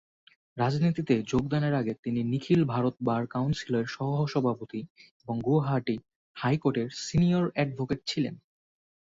[0.57, 4.81] রাজনীতিতে যোগদানের আগে তিনি নিখিল ভারত বার কাউন্সিলের সহ সভাপতি
[5.21, 5.95] এবং গুয়াহাটি
[6.35, 8.35] হাইকোর্টের সিনিয়র অ্যাডভোকেট ছিলেন।